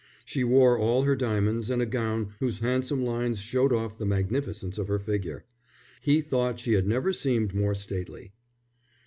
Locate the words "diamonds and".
1.15-1.79